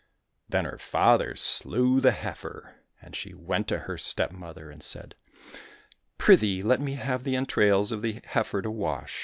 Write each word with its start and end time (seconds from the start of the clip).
Then 0.49 0.65
her 0.65 0.79
father 0.79 1.35
slew 1.35 2.01
the 2.01 2.09
heifer, 2.09 2.73
and 3.03 3.15
she 3.15 3.35
went 3.35 3.67
to 3.67 3.81
her 3.81 3.99
stepmother 3.99 4.71
and 4.71 4.81
said,'' 4.81 5.13
Pry 6.17 6.35
thee, 6.35 6.63
let 6.63 6.81
me 6.81 6.93
have 6.95 7.23
the 7.23 7.35
entrails 7.35 7.91
of 7.91 8.01
the 8.01 8.19
heifer 8.25 8.63
to 8.63 8.71
wash 8.71 9.19